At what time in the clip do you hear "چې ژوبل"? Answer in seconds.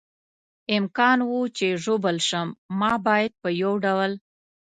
1.57-2.17